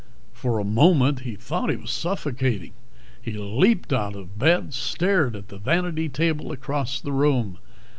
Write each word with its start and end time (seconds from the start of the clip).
For 0.33 0.57
a 0.57 0.63
moment 0.63 1.19
he 1.19 1.35
thought 1.35 1.69
he 1.69 1.75
was 1.75 1.91
suffocating. 1.91 2.73
He 3.21 3.33
leaped 3.33 3.93
out 3.93 4.15
of 4.15 4.39
bed, 4.39 4.73
stared 4.73 5.35
at 5.35 5.49
the 5.49 5.59
vanity 5.59 6.09
table 6.09 6.51
across 6.51 6.99
the 6.99 7.11
room. 7.11 7.59